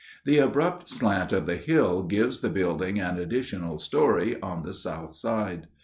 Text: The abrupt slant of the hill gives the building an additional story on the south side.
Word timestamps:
The 0.25 0.39
abrupt 0.39 0.87
slant 0.87 1.31
of 1.31 1.45
the 1.45 1.57
hill 1.57 2.01
gives 2.01 2.41
the 2.41 2.49
building 2.49 2.99
an 2.99 3.19
additional 3.19 3.77
story 3.77 4.41
on 4.41 4.63
the 4.63 4.73
south 4.73 5.13
side. 5.13 5.67